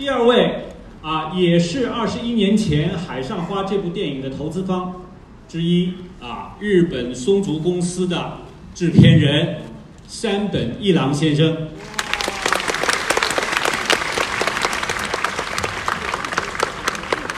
[0.00, 0.64] 第二位
[1.02, 5.02] 啊，也是二十一年前《海上花》这部电影的投资方
[5.46, 5.92] 之一
[6.22, 8.38] 啊，日本松竹公司的
[8.74, 9.58] 制片人
[10.08, 11.54] 山本一郎先生。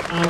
[0.09, 0.23] 啊，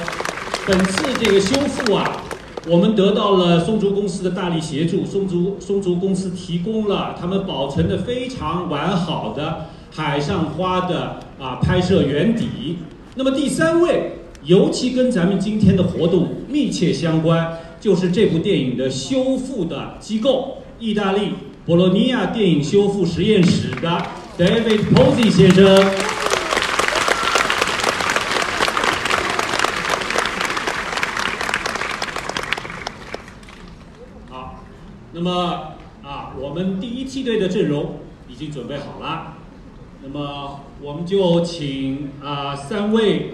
[0.66, 2.22] 本次这个修复啊，
[2.66, 12.78] 我们得到了松竹公司的大力协助，松竹松竹公司提供了他们保存的非常完好的《海上花》的啊拍摄原底。
[13.16, 14.12] 那么第三位，
[14.44, 21.32] 尤其跟咱们今天的活动密切相关，就是这部电影的修复的机构——意大利
[21.66, 24.06] 博洛尼亚电影修复实验室的
[24.38, 25.84] David Posey 先生。
[34.30, 34.60] 好，
[35.12, 37.96] 那么啊，我们第一梯队的阵容
[38.28, 39.31] 已经准备好了，
[40.03, 43.33] 那么我们就请啊三位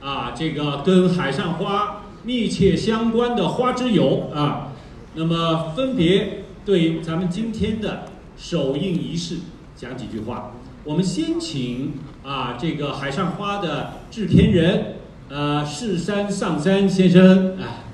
[0.00, 4.72] 啊这个跟海上花密切相关的花之友啊，
[5.14, 8.04] 那么分别对咱们今天的
[8.36, 9.38] 首映仪式
[9.74, 10.52] 讲几句话。
[10.84, 14.96] 我们先请啊这个海上花的制片人
[15.28, 17.86] 呃世山上山先生啊。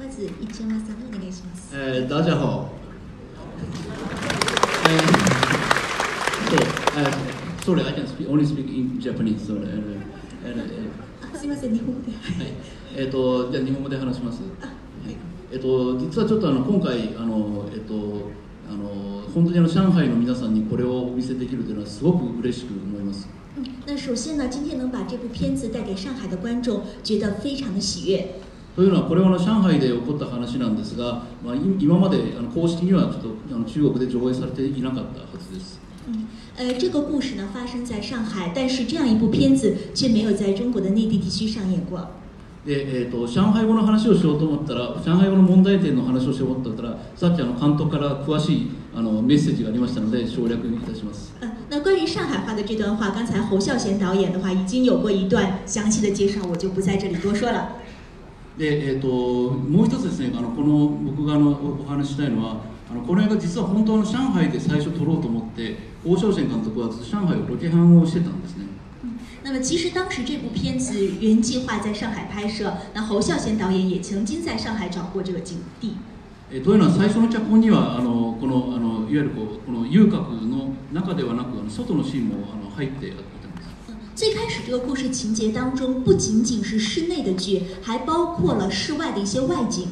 [0.00, 1.74] まず一山さんお願いします。
[1.74, 2.70] えー、大家好。
[6.95, 9.39] そう、えー、sorry, I can speak, only speak in Japanese.
[9.45, 9.67] Sorry.
[9.67, 10.01] えー
[10.45, 10.89] えーえ
[11.33, 12.07] あすみません日本語で。
[12.07, 12.53] ーはい。
[12.95, 14.41] えっ、と、じゃあ日本語で話します。
[14.61, 15.15] あはい。
[15.51, 18.31] えっ、と、実はちょっとあの今回あのえっ、と
[18.69, 23.27] あの本当にあの上海の皆さんにこれをお見せできるというのはすごく嬉しく思います。
[23.57, 28.25] 嗯，那首先呢，今天能把这部片子带给上海的观众，觉得非常的喜悦。
[28.75, 35.79] というのはこれはあの上海で起こった話なんですが、まあ、い今まであの公式にはちょっとあの中国で上映されていなかったはずです。
[36.07, 42.07] 嗯，呃，这个故事呢发生在上海，但是这样一部片子却没有在中国的内地地区上演过。
[42.65, 51.33] で、えー、と上海語の話をしようと思ったら上海語の問題点の話をしようと思ったらさっきあの監督から詳しいあのメッセージがありましたので省略いたします。
[51.41, 57.69] 嗯，那关于上海话的这段话，刚才侯孝贤导演的话已经有过一段详细的介绍，我就不在这里多说了。
[58.57, 59.07] で、えー、と
[59.51, 68.66] もう一つですねあのこの僕があのおお話ししたいのはあのこの映画実は本当の上海で最初撮ろうと思って王小賢監督はずっと上海をロケハンをしてたんですね。
[69.42, 75.94] 那么其实当时这部片子原计划在上海拍摄，那侯孝贤导演也曾经在上海找过这个景地。
[76.52, 83.26] えーというのは最初の脚本にはあのこのあのいわゆるこうこの遊郭の中ではなくあの外のシーンもあの入っていたんです。
[83.88, 89.86] 嗯最开始这个故事情节当中，不仅仅是室内的剧，还包括了室外的一些外景。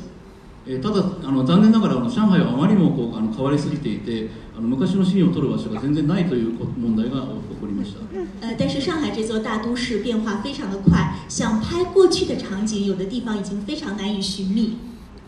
[0.66, 7.28] えーただあの残念ながらあの上海はあまりにもこうあの変わりすぎていてあの昔のシーンを撮る場所が全然ないというこ問題が起
[7.60, 8.00] こりました。
[8.42, 14.78] 呃，但是上海这座大都市变化非常的快，想拍过去的场景，有的地方已经非常难以寻觅。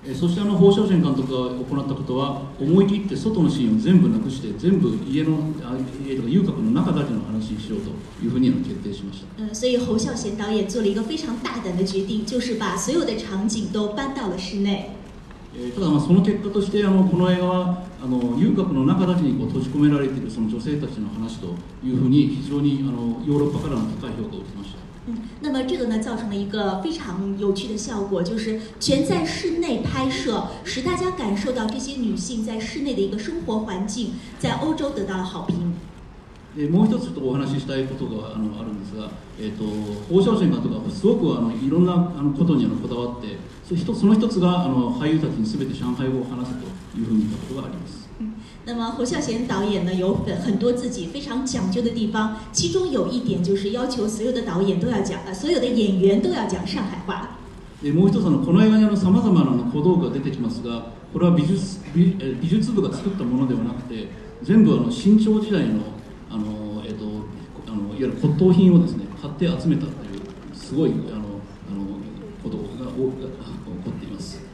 [0.07, 5.75] えーそしてあの法小賢監督が行ったことは思い切って外のシーンを全部なくして全部家のあ
[6.07, 7.89] 家とか遊郭の中だけの話にしようと
[8.23, 9.43] いうふうにあの決定しました。
[9.43, 14.91] 呃，所以侯孝贤导演做了一个非常大胆的决定，就是把所有的场景都搬到了室内。
[15.57, 21.47] えーただまあその結果としてあのこの映画はあの遊郭の中だけにこう閉じ込められているその女性たちの話と
[21.83, 24.77] いうふうに非常にあのヨーロッパからの高い評価を受けました。
[25.07, 35.73] 嗯，那么这个呢，造成了一个非常有趣的效果，就是全在室内拍摄，使大家感受到这些女性在室内的一个生活环境，在欧洲得到了好评。
[36.57, 39.65] でもう一つとお話ししたいことがあのあるんですが、えー、と
[40.09, 48.05] 放射線監督がすごくあのいろんなあのことにあのこだわってそ一つその一つがあの俳優たちに全て上海語を話すというふうに言ったことがあります。
[48.65, 57.37] 那么侯孝贤导演呢，有很很多自己非常讲究的地方，其中有一点就是要求所有的导演都要讲，呃，所有的演员都要讲上海话。
[57.81, 64.07] でもう一つあのこの映画にさまざまなあの小道具が出てきますがこれは美術美え美術部が作ったものではなくて
[64.41, 65.81] 全部あの清朝時代の
[66.31, 67.05] あの、えー、と
[67.67, 71.24] あのいわゆる骨董品をですね買って集めたというすごいあのあの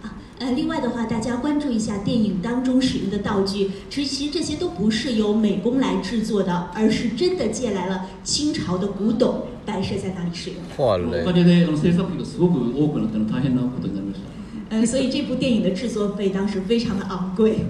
[0.03, 10.75] 啊，呃，另外的话，大家关注一下电影当中使用的道具，其实这些都不是由美工来制作的，而是真的借来了清朝的古董摆设在那里使用的。
[10.77, 14.77] おかげであの制作費がすごく多くなっての大変なことになりました。
[14.77, 17.67] 呃，所以这部电影的制作费当时非常的昂贵。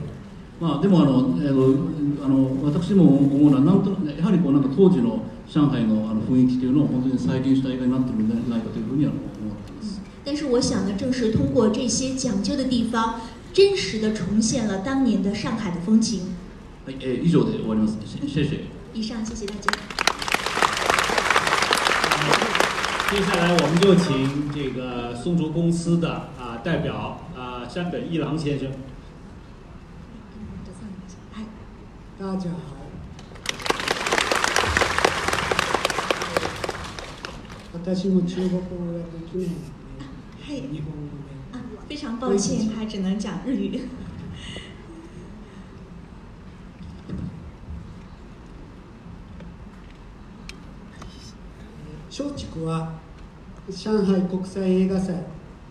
[0.58, 9.29] まあ、でもあの、えーとあの私も思うのはなんとやはりこうなんか当時の上海のあの雰囲気というのを本当に再現した映画になっているのではないかというふうには思っています。
[10.30, 13.20] 但是我想呢，正是通过这些讲究的地方，
[13.52, 16.34] 真实的重现了当年的上海的风情。
[16.84, 17.96] はい、えー以上で終わります。
[18.26, 18.60] 谢谢。
[18.94, 19.70] 以上，谢谢大家。
[23.08, 28.68] 接下来我们就请这个松竹公司的啊代表啊山本一郎先生。
[32.18, 32.74] 大家好。
[37.74, 39.48] 私も中国語ができない
[40.51, 41.57] ので、日本語で。
[41.57, 43.81] 啊，非常抱歉，他只能讲日语。
[52.09, 53.00] 松竹は
[53.69, 55.15] 上海国際映画祭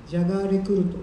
[0.08, 0.96] ジャガーレクルト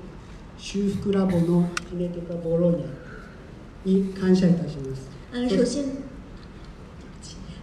[0.57, 5.07] 修復ラボのキネテカボローニャに感謝いたします。
[5.31, 5.85] 呃，首先，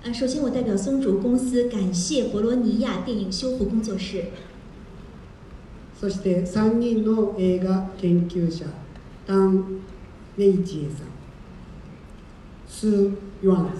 [0.04, 4.26] 呃，首先我代表松竹公司感谢博罗尼亚电影修复工作室。
[5.98, 8.66] そして3人の映画研究者
[9.26, 9.80] ダン・
[10.36, 11.06] ネイチエさん。
[12.68, 13.72] スー・ユアンさ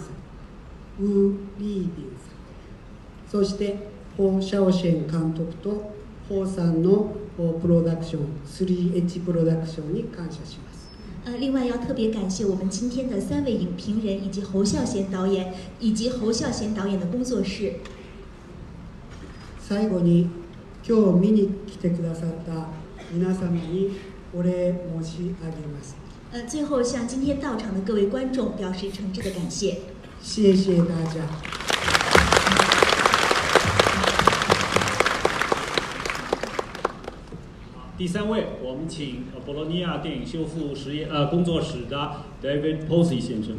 [1.01, 1.05] ん。
[1.05, 3.43] ウー・リービンさん。
[3.43, 5.93] そしてホー・シャオシェン監督と
[6.29, 10.85] ホーさんのプロダクション 3H プロダクションに感謝します。
[11.27, 17.73] 呃，另外要特别感谢我们今天的三位影评人，以及侯孝贤导演，以及侯孝贤导演的工作室。
[19.67, 20.29] 最後に
[20.88, 22.68] 今日見に来てくださった
[23.12, 23.98] 皆様に
[24.34, 25.96] お礼申し上げます
[26.32, 29.80] 呃，最后向今天到场的各位观众表示诚挚的感谢。
[30.22, 31.22] 谢谢大家。
[37.98, 43.58] 第三位，我们请呃博洛尼亚电影修复实验呃工作室的 David Posey 先生。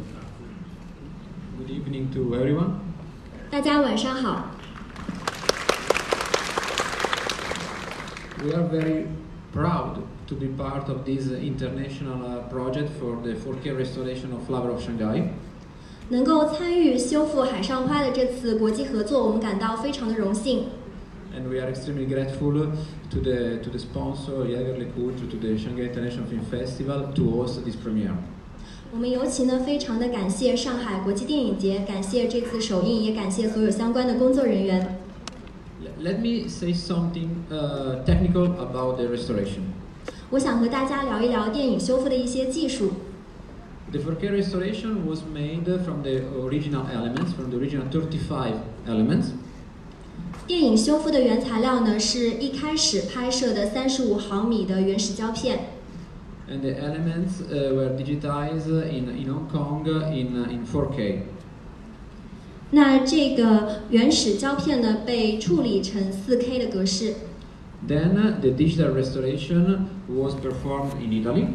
[1.58, 2.74] Good evening to everyone.
[3.50, 4.52] 大家晚上好。
[8.45, 9.07] We are very
[9.51, 14.69] proud to be part of this international uh, project for the 4K restoration of Flower
[14.69, 15.29] of Shanghai.
[16.09, 20.65] 能够参与修复海上花的这次国际合作，我们感到非常的荣幸。
[21.35, 22.67] And we are extremely grateful
[23.09, 27.63] to the, to the sponsor, Jaeger LeCoultre, to the Shanghai International Film Festival to host
[27.65, 28.13] this premiere.
[28.91, 34.99] 我们尤其呢非常的感谢上海国际电影节，感谢这次首映，也感谢所有相关的工作人员。
[35.82, 39.72] L- Let me say something uh, technical about the restoration.
[40.30, 42.92] 我想和大家聊一聊电影修复的一些技术。
[43.90, 48.52] The 4K restoration was made from the original elements, from the original 35
[48.86, 49.32] elements.
[50.46, 55.80] 电影修复的原材料呢是一开始拍摄的三十五毫米的原始胶片。
[56.50, 61.24] and the elements uh, were digitized in, in Hong Kong in, uh, in 4K.
[62.75, 67.13] 那这个原始胶片呢被处理成 4K 的格式。
[67.87, 71.47] Then uh, the digital restoration was performed in Italy,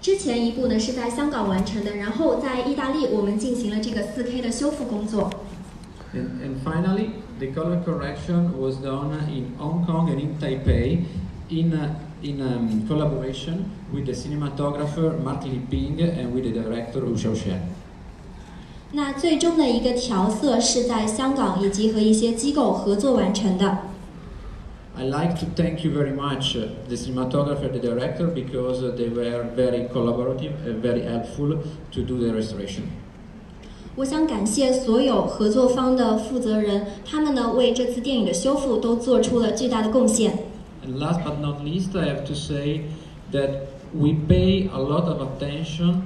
[0.00, 5.28] 之前一部呢是在香港完成的，然后在意大利我们进行了这个 4K 的修复工作。
[6.14, 11.04] and, and finally the color correction was done in Hong Kong and in Taipei
[11.50, 17.00] in, uh, in um, collaboration with the cinematographer Mark Li Ping and with the director
[17.00, 17.60] Wu Xiaoshen.
[18.96, 23.78] 那最终的一个调色是在香港以及和一些机构合作完成的。
[24.96, 29.44] I like to thank you very much, uh, the cinematographer, the director, because uh, they were
[29.56, 31.58] very collaborative, and very helpful
[31.90, 32.82] to do the restoration.
[33.96, 40.38] 我想感谢所有合作方的负责人，他们呢为这次电影的修复都做出了巨大的贡献。
[40.86, 42.82] And last but not least, I have to say
[43.32, 43.50] that
[43.92, 46.02] we pay a lot of attention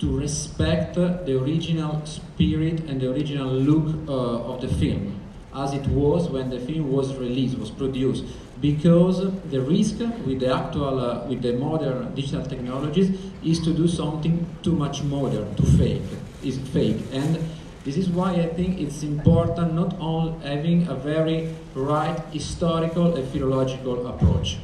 [0.00, 5.20] to respect the original spirit and the original look uh, of the film,
[5.54, 8.24] as it was when the film was released, was produced.
[8.60, 13.10] Because the risk with the actual, uh, with the modern digital technologies,
[13.44, 16.02] is to do something too much modern, too fake,
[16.42, 17.38] is fake, and
[17.84, 23.26] this is why I think it's important not only having a very right historical and
[23.28, 24.58] philological approach.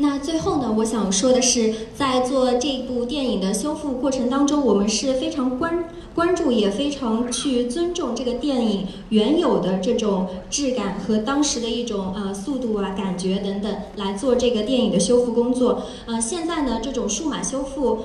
[0.00, 15.82] 那最后呢，我想说的是，在做这部电影的修复过程当中，我们是非常关关注，也非常去尊重这个电影原有的这种质感和当时的一种呃速度啊、感觉等等，来做这个电影的修复工作。
[16.06, 17.98] 呃，现在呢，这种数码修复。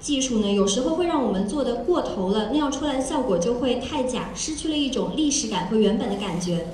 [0.00, 6.66] 技术呢，有时候会让我们做的过头了，那样出来的效果就会太假，失去了一种历史感和原本的感觉。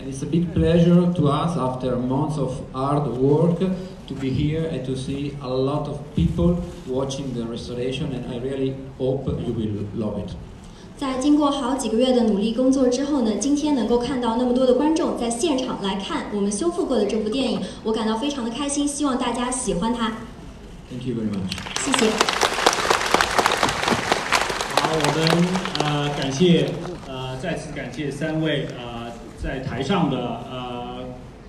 [0.00, 4.64] And it's a big pleasure to us after months of hard work to be here
[4.64, 6.56] and to see a lot of people
[6.88, 10.30] watching the restoration and I really hope you will love it.
[10.96, 20.12] 在经过好几个月的努力工作之后呢，今天能够看到那么多的观众在现场来看我们修复过的这部电影，我感到非常的开心，希望大家喜欢它。
[20.90, 21.52] Thank you very much.
[21.84, 22.10] 谢谢。
[24.76, 25.28] 好，我们
[25.78, 26.70] 呃感谢
[27.06, 28.89] 呃再次感谢三位呃
[29.42, 30.18] 在台上的
[30.50, 30.98] 呃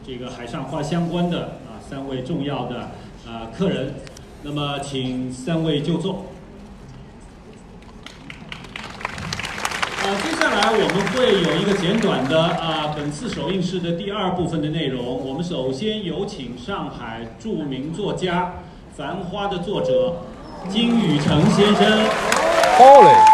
[0.08, 2.92] 这个海上花相关的啊三位重要的
[3.28, 3.96] 啊客人，
[4.44, 6.28] 那么请三位就坐。
[10.04, 15.06] 呃，接下来我们会有一个简短的啊本次首映式的第二部分的内容。
[15.06, 18.54] 我们首先有请上海著名作家
[18.98, 20.22] 《繁花》的作者
[20.70, 23.31] 金宇澄先生。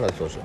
[0.00, 0.06] 好嘞。
[0.06, 0.36] 繁花的作者。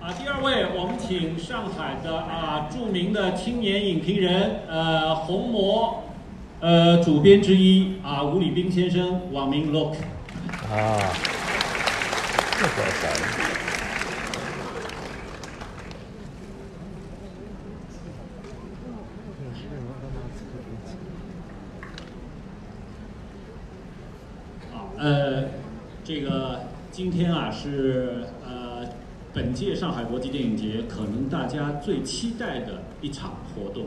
[0.00, 6.04] 啊，第二位，我们请上海的啊著名的青年影评人，呃，红魔，
[6.60, 9.96] 呃，主编之一啊，吴礼斌先生，网名 Look。
[10.70, 11.12] 啊，
[12.58, 13.08] 这个啥？
[25.00, 25.44] 呃，
[26.02, 26.64] 这个
[26.98, 28.84] 今天啊是呃
[29.32, 33.84] 本届上海国际电影节可能大家最期待的一场活动。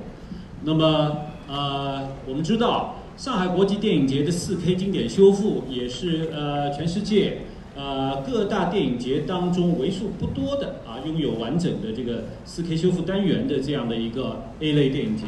[0.63, 1.17] 那么
[1.49, 7.39] 呃我们知道上海国际电影节的 4K 经典修复也是呃全世界
[7.75, 15.25] 呃各大电影节当中为数不多的啊拥有完整的这个 4K 修复单元的这样的一个 A 类电影节。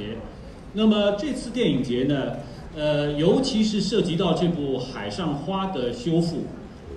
[0.72, 2.38] 那么这次电影节呢？
[2.76, 6.46] 呃，尤其是涉及到这部《海上花》的修复，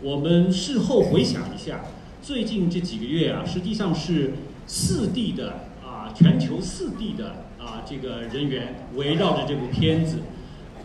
[0.07, 1.81] 我们事后回想一下，
[2.23, 4.35] 最近这几个月啊，实际上是
[4.65, 10.19] 四地的啊，全球四地的啊，这个人员围绕着这部片子。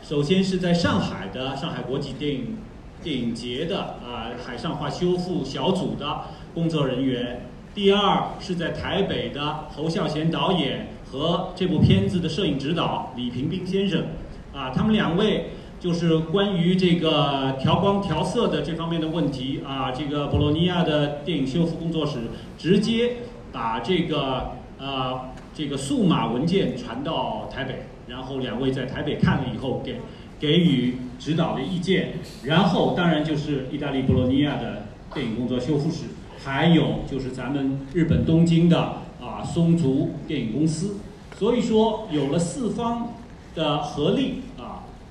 [0.01, 2.57] 首先是在上海的上海国际电影
[3.03, 6.21] 电影节的啊《海上花》修复小组的
[6.55, 14.03] 工作人员，第二是在台北的侯孝贤导演和这部片子的摄影指导李平斌先生。
[14.51, 22.19] 啊，他们两位就是关于这个调光调色的这方面的问题啊，这个博洛尼亚的电影修复工作室
[22.55, 23.13] 直接
[23.51, 25.21] 把这个呃
[25.55, 29.95] 这个数码文件传到台北，然后两位在台北看了以后给
[30.39, 34.83] 给予指导的意见，然后当然就是意大利博洛尼亚的
[35.15, 36.03] 电影工作修复室，
[36.45, 38.77] 还有就是咱们日本东京的
[39.19, 40.97] 啊松竹电影公司，
[41.39, 43.13] 所以说有了四方。
[43.53, 44.35] 的合力，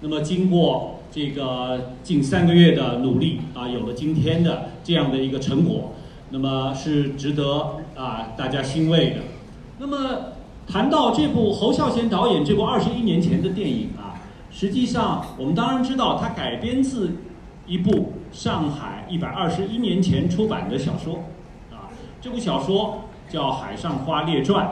[0.03, 5.93] 那么经过这个近三个月的努力啊，有了今天的这样的一个成果，
[6.31, 9.17] 那么是值得啊大家欣慰的。
[9.79, 10.33] 那么
[10.67, 14.17] 谈到这部侯孝贤导演这部二十一年前的电影啊，
[14.51, 17.19] 实际上我们当然知道它改编自
[17.67, 21.25] 一部上海一百二十一年前出版的小说
[21.71, 21.93] 啊，
[22.23, 24.67] 这部小说叫《海上花列传》，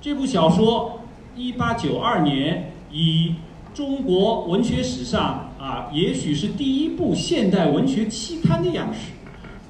[0.00, 1.00] 这部小说
[1.34, 2.72] 一八九二年。
[2.92, 3.34] 以
[3.76, 9.10] 中国文学史上啊，也许是第一部现代文学期刊的样式，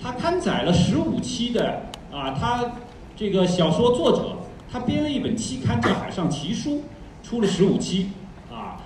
[0.00, 1.82] 它刊载了十五期的
[2.12, 2.74] 啊，他
[3.16, 4.36] 这个小说作者
[4.70, 6.76] 他编了一本期刊叫《海上奇书》，
[7.28, 8.12] 出了十五期
[8.48, 8.78] 啊，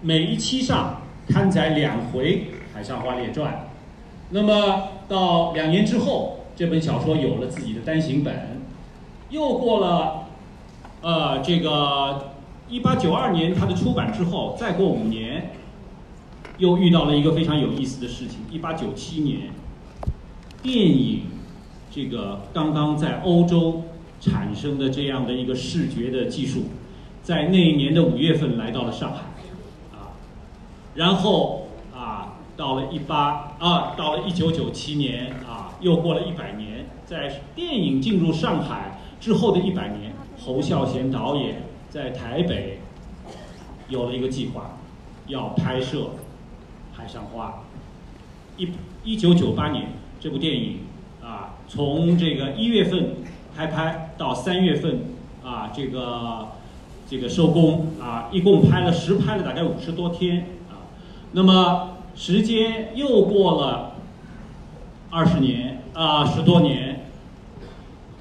[0.00, 2.36] 每一期上刊载两回
[2.72, 3.52] 《海上花列传》，
[4.30, 8.62] 那么到两年之后，这本小说有了自己的单行本，
[9.28, 10.28] 又过了
[11.00, 12.28] 呃这个。
[12.68, 15.50] 一八九二年，它的出版之后，再过五年，
[16.56, 18.40] 又遇到了一个非常有意思的事情。
[18.50, 19.50] 一八九七年，
[20.62, 21.24] 电影
[21.90, 23.82] 这个刚刚在欧洲
[24.20, 26.64] 产生的这样的一个视觉的技术，
[27.22, 29.20] 在那一年的五月份来到了上海，
[29.92, 30.16] 啊，
[30.94, 41.70] 然后啊，到了一八啊，到了一九九七年啊，又过了一百年，在电影进入上海之后的一百年，侯孝贤导演。
[41.92, 42.78] 在台北
[43.90, 44.78] 有了一个计划，
[45.26, 45.98] 要拍摄
[46.90, 47.48] 《海上花》。
[48.56, 48.70] 一
[49.04, 50.78] 一九九八年，这部电影
[51.22, 53.16] 啊，从这个一月份
[53.54, 55.00] 开拍到三月份
[55.44, 56.48] 啊，这个
[57.06, 60.88] 这个收工啊，一共拍了实拍了大概五十多天啊。
[61.32, 63.96] 那么时间又过了
[65.10, 67.04] 二十年啊，十多年，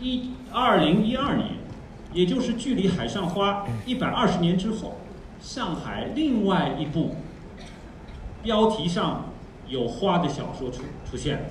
[0.02, 1.61] 一二零一二年。
[2.14, 4.98] 也就是距离《海上花》一百二十年之后，
[5.42, 7.16] 上海另外一部
[8.44, 9.30] 标题上
[9.70, 11.44] 有花的小说出出现了。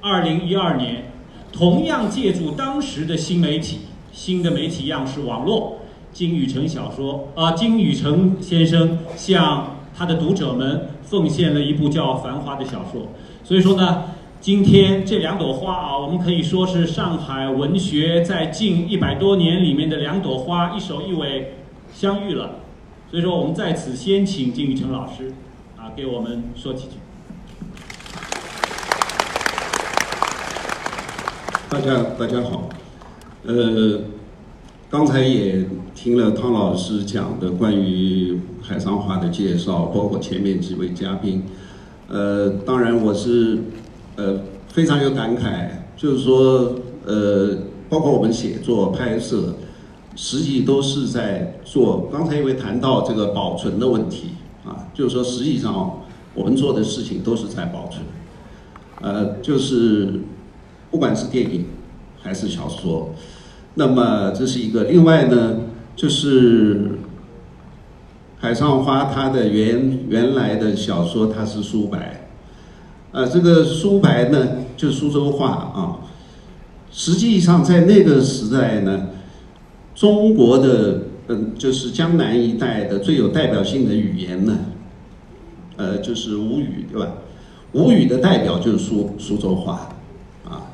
[0.00, 1.12] 二零一二年，
[1.52, 5.78] 同样借助当时的新媒体、新的媒体样式网络，
[6.12, 13.08] 金宇澄小说啊，金宇澄先生向他的读者们奉献了一部叫《繁花》的小说。
[13.44, 14.04] 所以说呢。
[14.40, 21.54] 今天这两朵花啊，我们可以说是上海文学在近一百多年里面的两朵花，一首一尾
[21.92, 22.60] 相遇了，
[23.10, 25.32] 所以说，我们在此先请金宇成老师
[25.76, 26.92] 啊给我们说几句。
[31.68, 32.68] 大家大家好，
[33.44, 34.00] 呃，
[34.88, 35.66] 刚才也
[35.96, 41.42] 听了汤老师讲的关于海上花的介绍，包括前面几位嘉宾，
[42.06, 43.58] 呃，当然我是
[44.18, 46.74] 呃非常有感慨，就是说
[47.06, 47.56] 呃，
[47.88, 49.54] 包括我们写作拍摄，
[50.16, 52.10] 实际都是在做。
[52.12, 54.32] 刚才因为谈到这个保存的问题
[54.66, 56.00] 啊，就是说实际上
[56.34, 58.04] 我们做的事情都是在保存，
[59.00, 60.20] 呃，就是。
[60.90, 61.66] 不管是电影
[62.18, 63.10] 还是小说，
[63.74, 64.84] 那么这是一个。
[64.84, 65.60] 另外呢，
[65.94, 66.76] 就是
[68.38, 72.17] 《海上花》它的原原来的小说它是苏白，
[73.12, 75.98] 呃，这个苏白呢就苏州话啊。
[76.90, 79.08] 实际上在那个时代呢，
[79.94, 84.58] 中国的嗯就是江南一带的最有代表性的语言呢，
[85.76, 87.12] 呃就是吴语对吧？
[87.72, 89.90] 吴语的代表就是苏苏州话。
[90.44, 90.64] 啊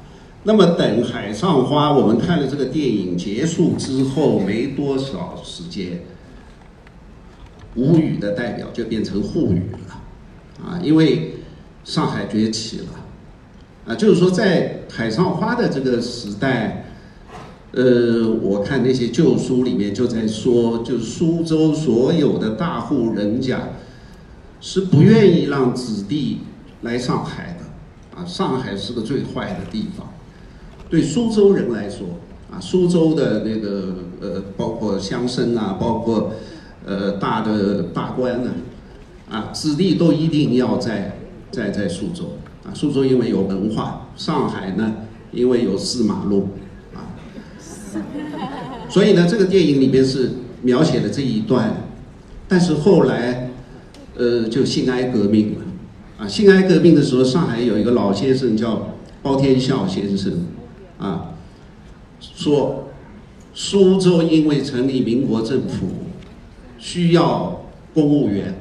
[0.47, 6.03] 那么等《海上花》，我们看了这个电影结束之后没多少时间，
[7.75, 11.34] 吴语的代表就变成沪语了，啊，因为
[11.85, 12.85] 上海崛起了，
[13.87, 16.87] 啊，就是说在《海上花》的这个时代，
[17.73, 23.69] 呃，我看那些旧书里面就在说，就是苏州所有的大户人家
[24.63, 26.39] 是不愿意让子弟
[26.81, 30.09] 来上海的，啊，上海是个最坏的地方。
[30.89, 32.07] 对苏州人来说，
[32.51, 36.33] 啊，苏州的那个呃，包括乡绅啊，包括
[36.87, 38.53] 呃大的大官呢，
[39.31, 41.19] 啊，子弟都一定要在
[41.55, 42.75] 在在苏州啊。
[42.75, 44.95] 苏州因为有文化，上海呢
[45.31, 46.49] 因为有四马路
[46.95, 47.15] 啊，
[48.91, 50.31] 所以呢，这个电影里面是
[50.63, 51.83] 描写了这一段。
[52.47, 53.51] 但是后来，
[54.17, 55.65] 呃，就辛亥革命了
[56.19, 56.29] 啊。
[56.29, 58.91] 辛亥革命的时候，上海有一个老先生叫
[59.23, 60.47] 包天笑先生。
[60.99, 61.33] 啊，
[62.21, 62.89] 说
[63.55, 65.87] 苏州因为成立民国政府，
[66.79, 68.55] 需要公务员，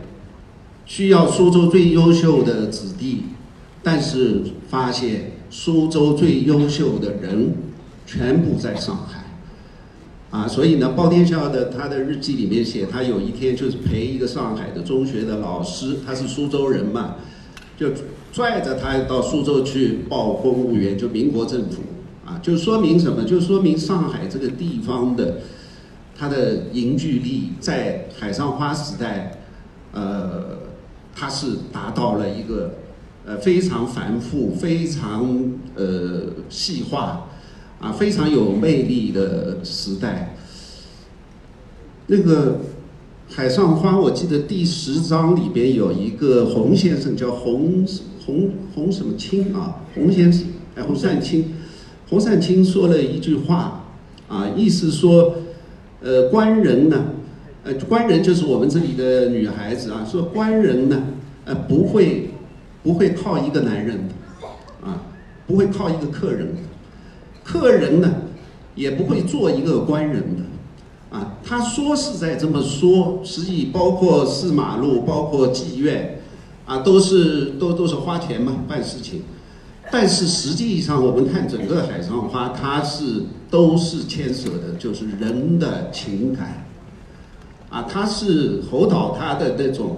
[0.85, 3.23] 需要苏州最优秀的子弟，
[3.81, 7.53] 但是发现苏州最优秀的人
[8.05, 9.23] 全部在上海，
[10.29, 17.15] 啊，所以呢，包天笑的他的日记里面写，他有一天就是陪一个上海的中学的老师，他是苏州人嘛，
[17.77, 17.89] 就
[18.31, 21.81] 拽着他到苏州去报公务员，就民国政府。
[22.25, 23.25] 啊，就说明什么？
[23.25, 25.39] 就说明上海这个地方的
[26.17, 29.39] 它的凝聚力，在海上花时代，
[29.91, 30.57] 呃，
[31.15, 32.75] 它是达到了一个
[33.25, 37.27] 呃非常繁复、非常呃细化
[37.79, 40.35] 啊、非常有魅力的时代。
[42.07, 42.59] 那个
[43.29, 47.85] 海上花，我记得第十章里边有一个洪先生，叫洪
[48.25, 49.81] 洪洪什么清啊？
[49.95, 50.45] 洪先生，
[50.75, 51.53] 哎，洪善清。
[52.09, 53.85] 洪善清说了一句话，
[54.27, 55.35] 啊，意思说，
[56.01, 57.05] 呃，官人呢，
[57.63, 61.01] 呃，官人就是我们这里的女孩子啊，说官人呢，
[61.45, 62.31] 呃，不会，
[62.83, 64.13] 不会靠一个男人的，
[64.85, 65.01] 啊，
[65.47, 66.61] 不会靠一个客人的，
[67.41, 68.15] 客人呢，
[68.75, 76.19] 也不会做一个官人的，啊，他说是在这么说，实际包括四马路，包括妓院，
[76.65, 79.21] 啊，都是都都是花钱嘛，办事情。
[79.89, 86.65] 但是实际上，我们看整个海上花，它是都是牵涉的，就是人的情感，
[87.73, 89.97] 啊，它是侯导他的那种，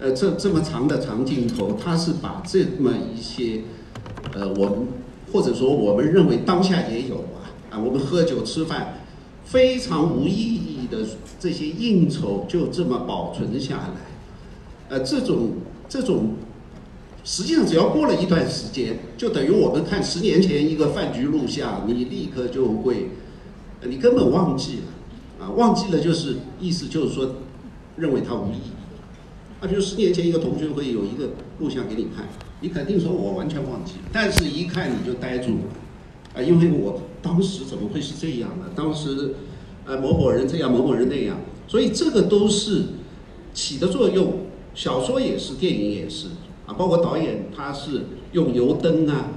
[0.00, 3.60] 呃，这这么长的长镜头，他是把这么一些，
[4.32, 4.78] 呃，我们
[5.30, 8.94] 或者说我们认为当下也有啊，啊，我们喝酒吃饭，
[9.44, 11.00] 非常无意义的
[11.38, 15.50] 这些应酬，就这么保存下来，呃，这种
[15.90, 16.30] 这种。
[17.24, 23.10] 实际上，只要过了一段时间，就等于我们看十年前一个饭局录像，你立刻就会，
[23.84, 24.91] 你根本忘记了，
[25.42, 27.34] 啊，忘记了就是意思就是说，
[27.96, 28.70] 认为它无意义。
[29.60, 32.28] 啊，比如十年前一个同学会有一个录像给你看，
[32.60, 38.66] 你肯定说我完全忘记，但是一看你就呆住了，啊，因为我当时怎么会是这样呢？
[38.76, 39.34] 当时，
[39.84, 42.84] 呃，某某人这样，某某人那样，所以这个都是
[43.52, 44.34] 起的作用。
[44.74, 46.28] 小说也是，电影也是。
[46.66, 49.30] 啊，包括导演他是用油灯啊，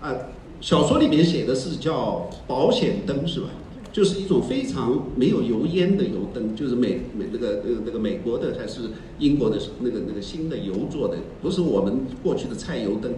[0.00, 0.14] 啊，
[0.60, 3.48] 小说里面写的是叫保险灯是吧？
[3.94, 13.12] 就是一种非常没有油烟的油灯，就是美美那个那个那个美国的还是英国的那个那个新的油做的，不是我们过去的菜油灯，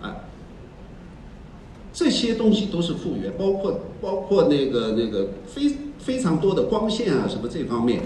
[0.00, 0.24] 啊，
[1.92, 8.00] 这些东西都是复原，包括包括那个那个非非常多的光线啊什么这方面，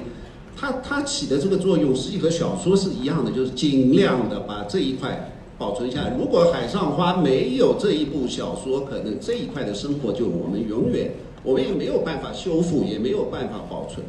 [0.57, 6.17] 它它起的这个作用，实际和小说是一样的，就是尽量的把这一块保存下来。
[6.19, 11.13] 如果《海上花》没有这一部小说，可能这一块的生活就我们永远，
[11.43, 14.07] 我们也没有办法修复，也没有办法保存。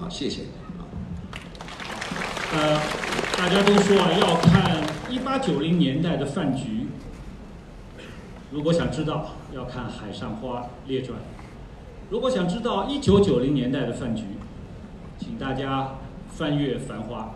[0.00, 0.42] 啊，谢谢。
[2.52, 2.80] 呃，
[3.36, 6.86] 大家都说啊，要看一八九零年代的饭局。
[8.50, 11.18] 如果想知道，要看《海上花列传》；
[12.10, 14.24] 如果想知道一九九零年代的饭局，
[15.18, 15.96] 请大家
[16.30, 17.34] 翻阅《繁花》。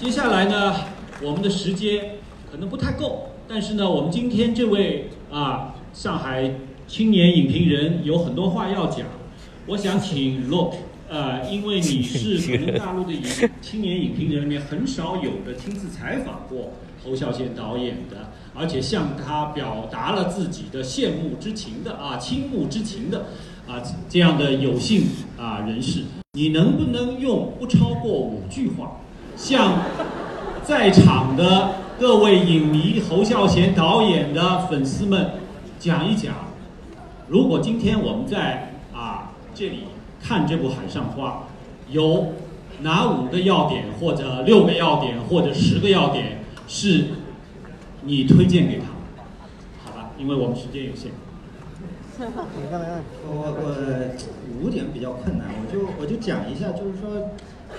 [0.00, 0.74] 接下来呢，
[1.22, 2.16] 我们的时间
[2.50, 6.54] 可能不太够，但是呢，我们今天这位啊，上海
[6.90, 9.06] 青年影评人有很多话要讲，
[9.64, 10.74] 我想请 Look。
[11.08, 13.22] 呃，因为你是可能大陆的影
[13.62, 16.72] 青年影评人里面很少有的亲自采访过
[17.04, 23.26] 侯孝贤导演的，而且向他表达了自己的羡慕之情的啊，倾慕之情的
[23.68, 25.04] 啊这样的有幸
[25.38, 26.00] 啊人士，
[26.32, 29.00] 你能不能用不超过五句话，
[29.36, 29.78] 向
[30.64, 35.30] 在场的各位影迷侯孝贤导演的粉丝们
[35.80, 36.34] 讲一讲，
[37.30, 39.84] 如果今天我们在啊这里。
[40.22, 41.48] 看这部《海上花》，
[41.90, 42.34] 有
[42.82, 47.06] 哪五个要点，或者六个要点，或者十个要点，是
[48.02, 48.84] 你推荐给他？
[49.82, 51.12] 好吧，因为我们时间有限。
[52.18, 57.30] 我我五点比较困难，我就我就讲一下，就是说，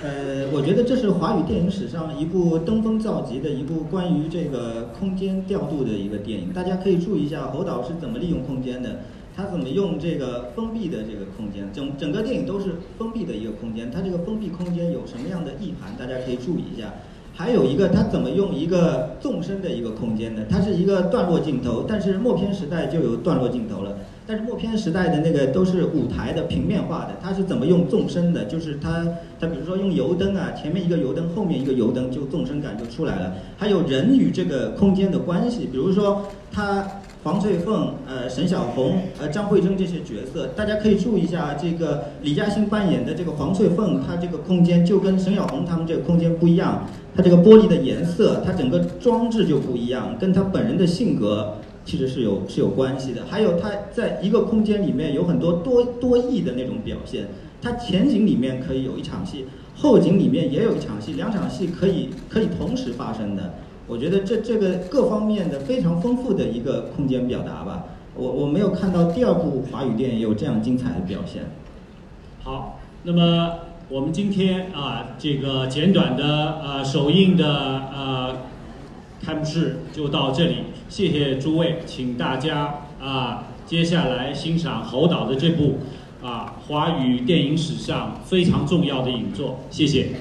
[0.01, 6.51] 呃，我觉得这是华语电影史上一部登峰造极的一部关于这个空间调度的一个电影。
[6.51, 9.01] 大家可以注意一下侯导是怎么利用空间的。
[9.35, 11.67] 他怎么用这个封闭的这个空间？
[11.73, 13.89] 整整个电影都是封闭的一个空间。
[13.89, 15.95] 它这个封闭空间有什么样的意涵？
[15.97, 16.93] 大家可以注意一下。
[17.33, 20.41] 还有一个，他怎么用一个纵深的一个空间呢？
[20.49, 23.97] 它是一个段落镜头，但是默片时代就有段落镜头了。
[24.27, 28.45] 但是默片时代的那个都是舞台的平面化的，它是怎么用纵深的？
[28.45, 29.07] 就是它，
[29.39, 33.33] 它比如说用油灯啊，前面一个油灯，后面一个油灯，就纵深感就出来了。
[33.57, 36.85] 还有人与这个空间的关系，比如说他。
[37.23, 53.21] 黄翠凤、呃，沈小红、呃，张慧珍这些角色，大家可以注意一下，这个李嘉欣扮演的这个黄翠凤，她这个空间就跟沈小红他们这个空间不一样，她这个玻璃的颜色，她整个装置就不一样，跟她本人的性格其实是有是有关系的。
[53.29, 57.27] 还有她在一个空间里面有很多多多义的那种表现，
[57.61, 63.53] 她前景里面可以有一场戏，后景里面也有一场戏，两场戏可以可以同时发生的。
[63.91, 67.83] 我觉得这这个各方面的非常丰富的一个空间表达吧，
[68.15, 71.43] 我我没有看到第二部华语电影有这样精彩的表现。
[72.41, 73.51] 好，那么
[73.89, 77.45] 我们今天啊这个简短的呃首映的
[77.93, 78.37] 呃
[79.21, 85.79] 开幕式就到这里，谢谢诸位，请大家啊接下来欣赏侯导的这部
[86.23, 90.11] 啊华语电影史上非常重要的影作，谢谢。